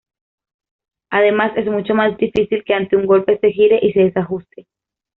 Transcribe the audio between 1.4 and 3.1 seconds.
es mucho más difícil que ante un